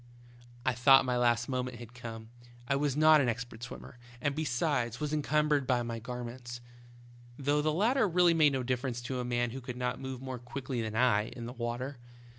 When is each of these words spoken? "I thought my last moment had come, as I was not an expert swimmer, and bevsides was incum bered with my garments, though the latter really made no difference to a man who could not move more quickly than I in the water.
"I 0.65 0.73
thought 0.73 1.05
my 1.05 1.15
last 1.15 1.47
moment 1.47 1.77
had 1.77 1.93
come, 1.93 2.31
as 2.43 2.49
I 2.69 2.75
was 2.75 2.97
not 2.97 3.21
an 3.21 3.29
expert 3.29 3.61
swimmer, 3.61 3.99
and 4.19 4.33
bevsides 4.35 4.99
was 4.99 5.11
incum 5.11 5.47
bered 5.49 5.69
with 5.69 5.85
my 5.85 5.99
garments, 5.99 6.59
though 7.37 7.61
the 7.61 7.71
latter 7.71 8.07
really 8.09 8.33
made 8.33 8.53
no 8.53 8.63
difference 8.63 8.99
to 9.03 9.19
a 9.19 9.23
man 9.23 9.51
who 9.51 9.61
could 9.61 9.77
not 9.77 10.01
move 10.01 10.19
more 10.19 10.39
quickly 10.39 10.81
than 10.81 10.95
I 10.95 11.25
in 11.27 11.45
the 11.45 11.53
water. 11.53 11.99